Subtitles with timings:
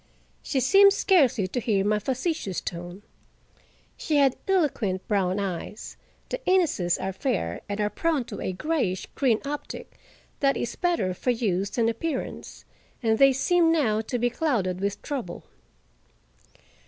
[0.41, 3.03] She seemed scarcely to hear my facetious tone.
[3.95, 9.39] She had eloquent brown eyes—the Inneses are fair, and are prone to a grayish green
[9.45, 9.99] optic
[10.39, 15.43] that is better for use than appearance—and they seemed now to be clouded with trouble.